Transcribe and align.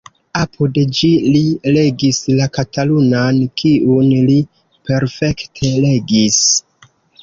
Apud 0.43 0.79
ĝi 0.99 1.09
li 1.35 1.43
legis 1.75 2.23
la 2.41 2.49
katalunan, 2.57 3.45
kiun 3.63 4.11
li 4.33 4.41
perfekte 4.91 5.77
regis. 5.89 6.45